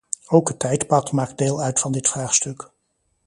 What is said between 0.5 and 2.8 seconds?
tijdpad maakt deel uit van dit vraagstuk.